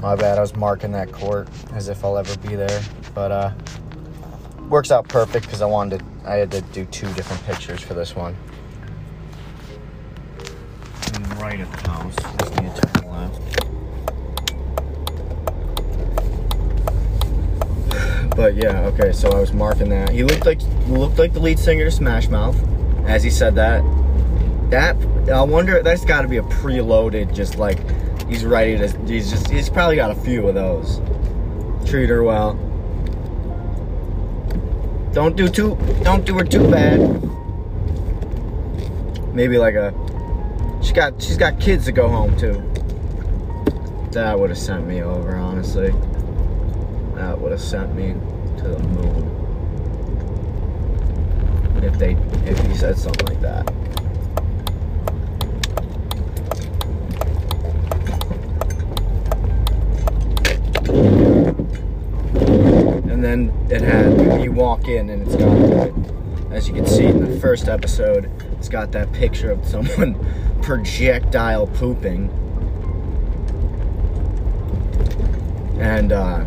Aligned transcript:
My 0.00 0.16
bad. 0.16 0.38
I 0.38 0.40
was 0.40 0.56
marking 0.56 0.92
that 0.92 1.12
court 1.12 1.46
as 1.74 1.88
if 1.88 2.02
I'll 2.04 2.16
ever 2.16 2.34
be 2.38 2.56
there, 2.56 2.82
but 3.14 3.30
uh, 3.30 3.52
works 4.70 4.90
out 4.90 5.06
perfect 5.08 5.44
because 5.44 5.60
I 5.60 5.66
wanted 5.66 5.98
to. 5.98 6.04
I 6.24 6.36
had 6.36 6.50
to 6.52 6.62
do 6.62 6.86
two 6.86 7.12
different 7.12 7.44
pictures 7.44 7.82
for 7.82 7.92
this 7.92 8.16
one. 8.16 8.34
And 11.12 11.42
right 11.42 11.60
at 11.60 11.70
the 11.70 11.90
house. 11.90 12.16
Just 12.16 12.62
need 12.62 12.74
to 12.74 12.80
turn 12.80 13.10
left. 13.10 13.40
But 18.36 18.54
yeah, 18.54 18.86
okay. 18.86 19.12
So 19.12 19.30
I 19.30 19.40
was 19.40 19.52
marking 19.52 19.90
that. 19.90 20.08
He 20.10 20.24
looked 20.24 20.46
like 20.46 20.60
looked 20.86 21.18
like 21.18 21.34
the 21.34 21.40
lead 21.40 21.58
singer 21.58 21.84
to 21.84 21.90
Smash 21.90 22.28
Mouth, 22.28 22.56
as 23.06 23.22
he 23.22 23.28
said 23.28 23.54
that. 23.56 23.82
That 24.70 24.96
I 25.30 25.42
wonder. 25.42 25.82
That's 25.82 26.06
got 26.06 26.22
to 26.22 26.28
be 26.28 26.38
a 26.38 26.42
preloaded, 26.42 27.34
just 27.34 27.56
like 27.56 27.80
he's 28.30 28.44
ready 28.44 28.78
to. 28.78 28.88
He's 29.06 29.30
just. 29.30 29.50
He's 29.50 29.68
probably 29.68 29.96
got 29.96 30.10
a 30.10 30.14
few 30.14 30.48
of 30.48 30.54
those. 30.54 31.00
Treat 31.88 32.08
her 32.08 32.22
well. 32.22 32.54
Don't 35.12 35.36
do 35.36 35.48
too. 35.48 35.76
Don't 36.02 36.24
do 36.24 36.38
her 36.38 36.44
too 36.44 36.70
bad. 36.70 37.00
Maybe 39.34 39.58
like 39.58 39.74
a. 39.74 39.92
She 40.82 40.92
got. 40.92 41.20
She's 41.20 41.36
got 41.36 41.60
kids 41.60 41.84
to 41.86 41.92
go 41.92 42.08
home 42.08 42.36
to. 42.38 42.62
That 44.12 44.38
would 44.38 44.50
have 44.50 44.58
sent 44.58 44.86
me 44.86 45.02
over, 45.02 45.36
honestly. 45.36 45.90
That 47.14 47.38
would 47.40 47.52
have 47.52 47.60
sent 47.60 47.94
me 47.94 48.14
to 48.58 48.68
the 48.68 48.78
moon. 48.78 49.36
If 51.82 51.98
they, 51.98 52.12
if 52.44 52.58
he 52.66 52.74
said 52.74 52.98
something 52.98 53.26
like 53.26 53.40
that. 53.40 53.72
Then 63.30 63.70
it 63.70 63.80
had, 63.82 64.42
you 64.42 64.52
walk 64.52 64.88
in 64.88 65.08
and 65.08 65.22
it's 65.22 65.36
got, 65.36 66.52
as 66.52 66.66
you 66.68 66.74
can 66.74 66.86
see 66.86 67.04
in 67.04 67.20
the 67.20 67.38
first 67.40 67.68
episode, 67.68 68.30
it's 68.58 68.68
got 68.68 68.92
that 68.92 69.12
picture 69.12 69.50
of 69.52 69.64
someone 69.64 70.16
projectile 70.62 71.66
pooping. 71.68 72.28
And, 75.78 76.12
uh, 76.12 76.44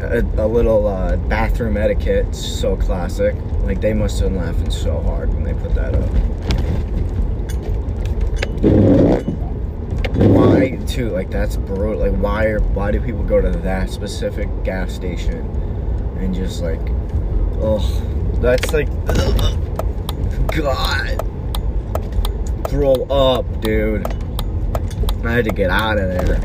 a, 0.00 0.20
a 0.20 0.46
little 0.46 0.86
uh, 0.86 1.16
bathroom 1.16 1.76
etiquette. 1.76 2.34
So 2.34 2.76
classic. 2.76 3.34
Like 3.62 3.80
they 3.80 3.92
must 3.92 4.20
have 4.20 4.30
been 4.30 4.38
laughing 4.38 4.70
so 4.70 5.00
hard 5.00 5.34
when 5.34 5.42
they 5.44 5.54
put 5.54 5.74
that 5.74 5.94
up. 8.94 8.97
Why 10.58 10.76
too? 10.86 11.10
Like 11.10 11.30
that's 11.30 11.56
brutal. 11.56 12.00
Like 12.00 12.20
why 12.20 12.46
are 12.46 12.60
why 12.60 12.90
do 12.90 13.00
people 13.00 13.22
go 13.22 13.40
to 13.40 13.50
that 13.50 13.90
specific 13.90 14.48
gas 14.64 14.92
station 14.92 15.40
and 16.18 16.34
just 16.34 16.62
like, 16.62 16.80
oh, 17.60 17.78
that's 18.40 18.72
like, 18.72 18.88
God, 20.56 21.18
throw 22.68 22.94
up, 23.04 23.60
dude. 23.60 24.06
I 25.24 25.32
had 25.32 25.44
to 25.44 25.52
get 25.52 25.70
out 25.70 25.98
of 25.98 26.08
there. 26.08 26.40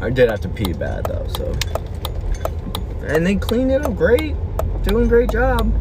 I 0.00 0.10
did 0.10 0.30
have 0.30 0.40
to 0.42 0.48
pee 0.48 0.72
bad 0.72 1.06
though, 1.06 1.26
so 1.28 1.52
and 3.06 3.26
they 3.26 3.36
cleaned 3.36 3.70
it 3.70 3.82
up 3.82 3.96
great. 3.96 4.36
Doing 4.82 5.08
great 5.08 5.30
job. 5.30 5.72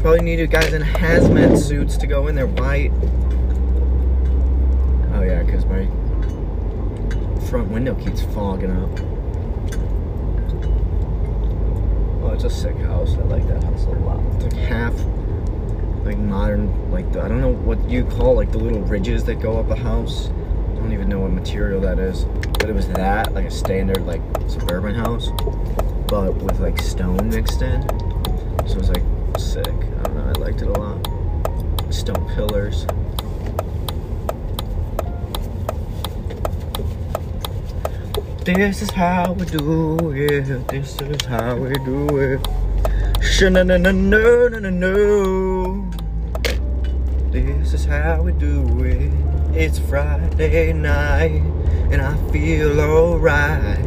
Probably 0.00 0.20
needed 0.20 0.50
guys 0.50 0.72
in 0.72 0.82
hazmat 0.82 1.58
suits 1.58 1.96
to 1.98 2.06
go 2.06 2.28
in 2.28 2.34
there 2.34 2.46
white. 2.46 2.92
Oh 5.14 5.22
yeah, 5.22 5.42
because 5.42 5.64
my 5.66 5.88
front 7.48 7.70
window 7.70 7.94
keeps 7.94 8.22
fogging 8.22 8.70
up. 8.70 8.90
Oh, 12.22 12.32
it's 12.34 12.44
a 12.44 12.50
sick 12.50 12.76
house. 12.76 13.14
I 13.14 13.22
like 13.22 13.46
that 13.48 13.64
house 13.64 13.84
a 13.84 13.90
lot. 13.90 14.22
It's 14.34 14.54
like 14.54 14.64
half 14.64 14.94
like 16.04 16.18
modern, 16.18 16.90
like 16.90 17.10
the, 17.12 17.22
I 17.22 17.28
don't 17.28 17.40
know 17.40 17.52
what 17.52 17.88
you 17.88 18.04
call 18.04 18.34
like 18.34 18.52
the 18.52 18.58
little 18.58 18.82
ridges 18.82 19.24
that 19.24 19.36
go 19.36 19.58
up 19.58 19.70
a 19.70 19.76
house. 19.76 20.28
I 20.28 20.74
don't 20.76 20.92
even 20.92 21.08
know 21.08 21.20
what 21.20 21.32
material 21.32 21.80
that 21.80 21.98
is. 21.98 22.24
But 22.58 22.68
it 22.68 22.74
was 22.74 22.88
that, 22.88 23.32
like 23.32 23.46
a 23.46 23.50
standard 23.50 24.06
like 24.06 24.20
suburban 24.48 24.94
house 24.94 25.30
but 26.08 26.34
with 26.36 26.58
like 26.58 26.80
stone 26.80 27.28
mixed 27.28 27.60
in. 27.60 27.82
So 28.66 28.74
it 28.74 28.78
was 28.78 28.88
like 28.88 29.02
sick. 29.38 29.66
I 29.66 30.02
don't 30.04 30.16
know, 30.16 30.24
I 30.24 30.32
liked 30.32 30.62
it 30.62 30.68
a 30.68 30.72
lot. 30.72 31.06
Stone 31.92 32.28
pillars. 32.34 32.86
This 38.48 38.80
is 38.80 38.88
how 38.88 39.32
we 39.32 39.44
do 39.44 40.10
it. 40.14 40.68
This 40.68 40.98
is 41.02 41.26
how 41.26 41.54
we 41.54 41.74
do 41.84 42.16
it. 42.16 42.40
Na 43.42 43.62
na 43.62 43.76
no 43.76 43.92
no 43.92 44.48
no 44.48 44.70
no. 44.70 45.90
This 47.30 47.74
is 47.74 47.84
how 47.84 48.22
we 48.22 48.32
do 48.32 48.64
it. 48.84 49.12
It's 49.54 49.78
Friday 49.78 50.72
night 50.72 51.42
and 51.92 52.00
I 52.00 52.16
feel 52.32 52.80
alright. 52.80 53.84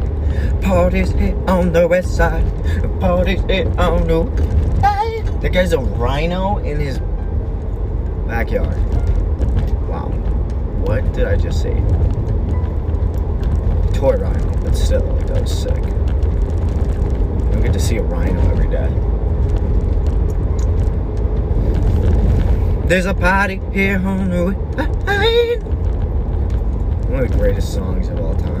Parties 0.62 1.10
hit 1.10 1.34
on 1.50 1.72
the 1.72 1.88
west 1.88 2.16
side. 2.16 2.46
Parties 3.00 3.40
hit 3.50 3.66
on 3.76 4.06
the 4.06 4.30
side. 4.80 5.42
That 5.42 5.50
guy's 5.52 5.72
a 5.72 5.80
rhino 5.80 6.58
in 6.58 6.78
his 6.78 7.00
backyard. 8.28 8.78
Wow. 9.90 10.06
What 10.86 11.12
did 11.14 11.26
I 11.26 11.34
just 11.34 11.60
say? 11.60 11.74
Toy 13.94 14.16
rhino, 14.16 14.41
but 14.72 14.78
still, 14.78 15.02
that 15.02 15.42
was 15.42 15.62
sick. 15.62 15.82
Don't 17.52 17.60
get 17.62 17.74
to 17.74 17.78
see 17.78 17.98
a 17.98 18.02
rhino 18.02 18.40
every 18.50 18.70
day. 18.70 18.88
There's 22.88 23.04
a 23.04 23.12
party 23.12 23.60
here 23.72 23.98
on 23.98 24.30
the 24.30 24.44
way. 24.46 24.54
One 27.10 27.24
of 27.24 27.30
the 27.30 27.36
greatest 27.36 27.74
songs 27.74 28.08
of 28.08 28.18
all 28.18 28.34
time. 28.34 28.51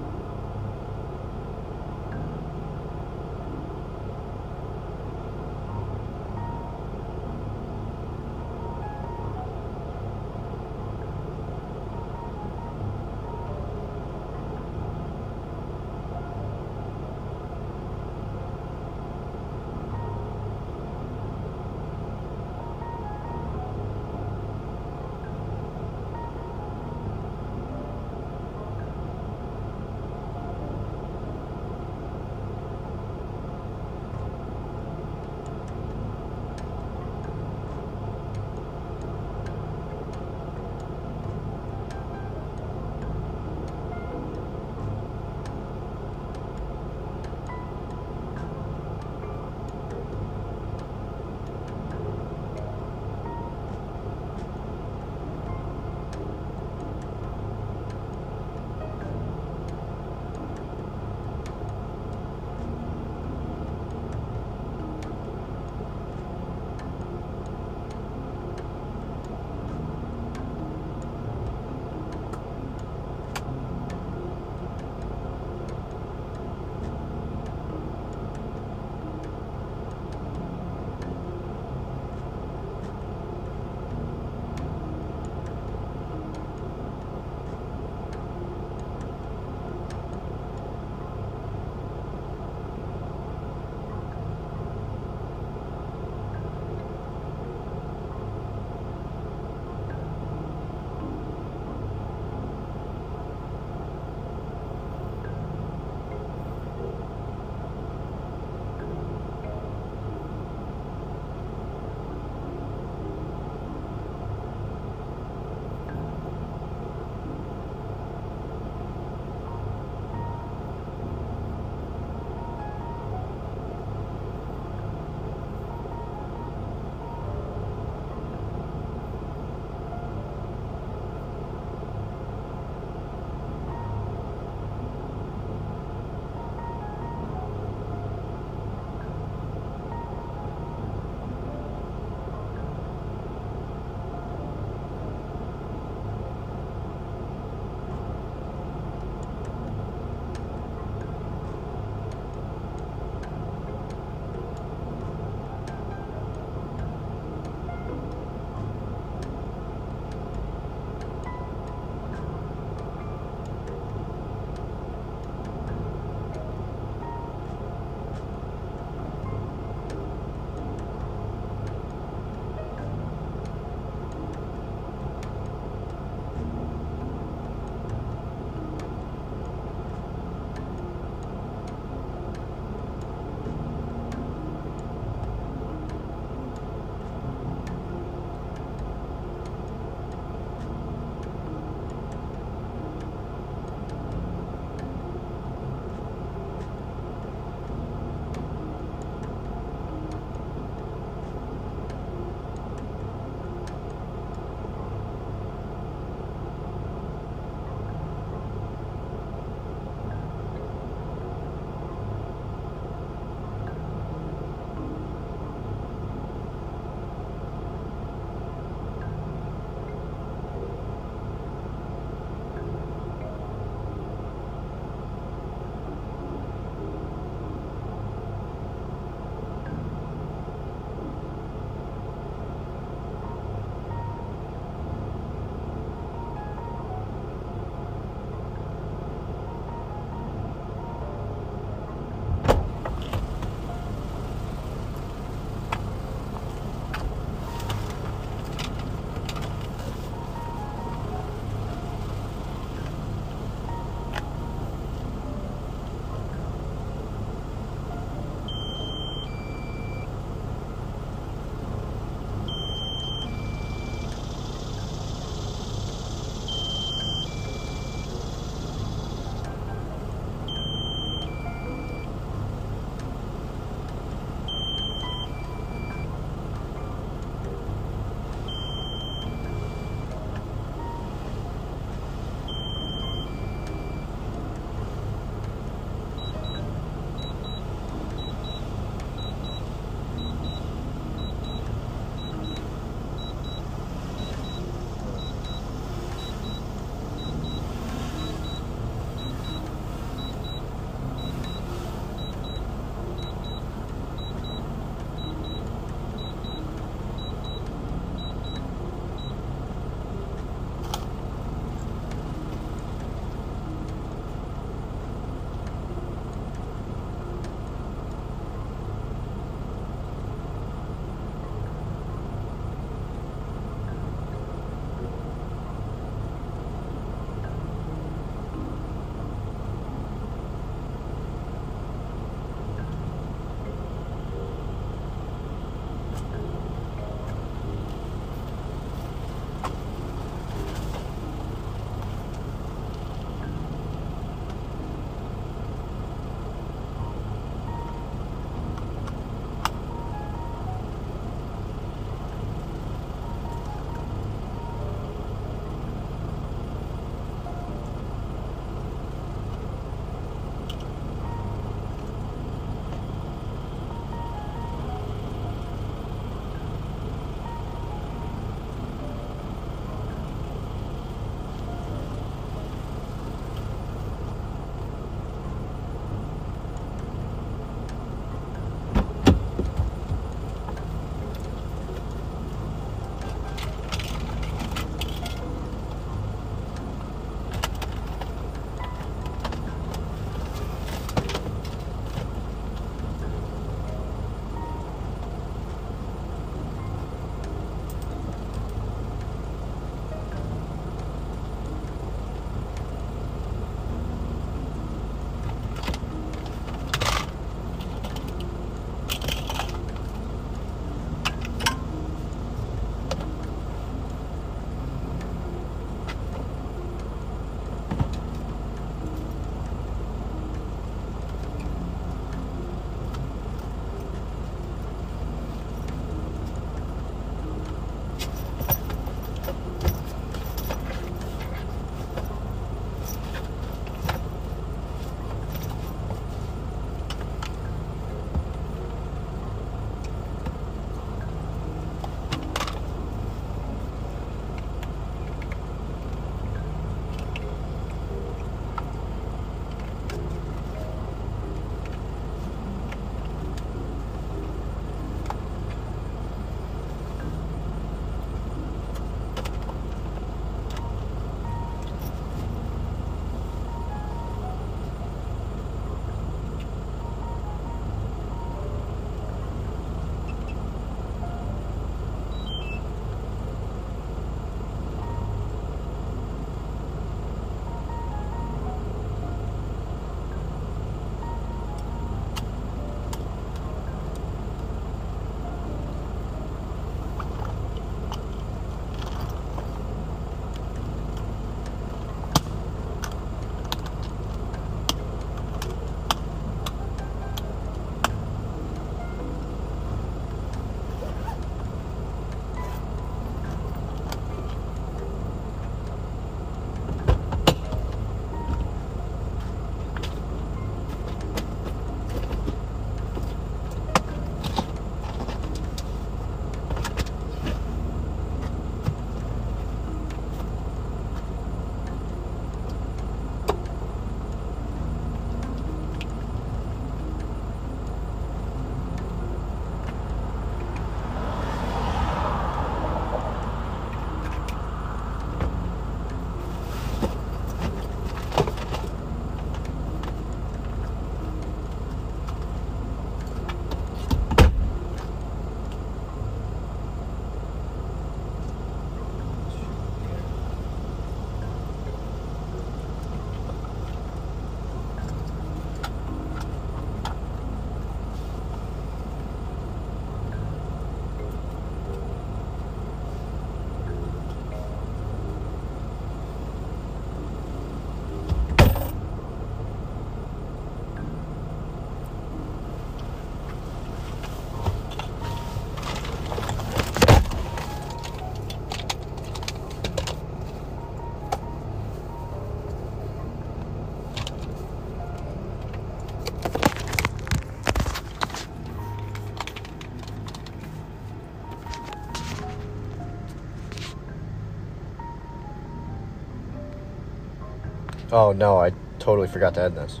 Oh 598.12 598.32
no, 598.32 598.58
I 598.58 598.72
totally 598.98 599.28
forgot 599.28 599.54
to 599.54 599.60
add 599.60 599.76
this. 599.76 600.00